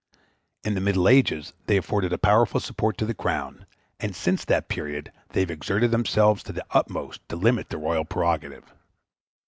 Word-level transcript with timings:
In 0.63 0.73
the 0.73 0.81
Middle 0.81 1.07
Ages 1.07 1.53
they 1.67 1.77
afforded 1.77 2.11
a 2.11 2.17
powerful 2.17 2.59
support 2.59 2.97
to 2.97 3.05
the 3.05 3.13
Crown, 3.13 3.67
and 3.99 4.15
since 4.15 4.43
that 4.45 4.67
period 4.67 5.11
they 5.29 5.41
have 5.41 5.51
exerted 5.51 5.91
themselves 5.91 6.41
to 6.41 6.51
the 6.51 6.65
utmost 6.71 7.21
to 7.29 7.35
limit 7.35 7.69
the 7.69 7.77
royal 7.77 8.03
prerogative. 8.03 8.73